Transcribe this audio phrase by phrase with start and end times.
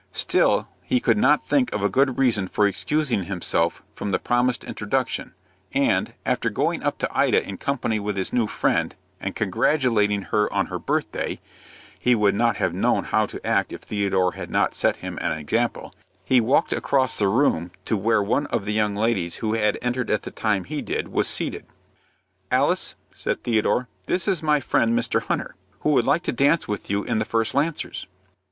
[0.13, 4.63] Still he could not think of a good reason for excusing himself from the promised
[4.63, 5.35] introduction,
[5.75, 10.51] and, after going up to Ida in company with his new friend, and congratulating her
[10.51, 11.39] on her birthday
[11.99, 15.33] (he would not have known how to act if Theodore had not set him an
[15.33, 15.93] example),
[16.25, 20.09] he walked across the room to where one of the young ladies who had entered
[20.09, 21.67] at the time he did was seated.
[22.51, 25.21] "Alice," said Theodore, "this is my friend Mr.
[25.21, 28.07] Hunter, who would like to dance with you in the first Lancers."